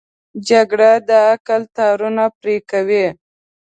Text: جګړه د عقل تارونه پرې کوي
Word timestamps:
جګړه 0.49 0.91
د 1.07 1.09
عقل 1.29 1.61
تارونه 1.77 2.23
پرې 2.39 2.55
کوي 2.71 3.05